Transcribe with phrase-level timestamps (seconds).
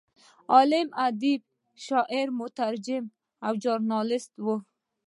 [0.53, 1.41] عالم، ادیب،
[1.85, 3.03] شاعر، مترجم
[3.45, 4.47] او ژورنالست و.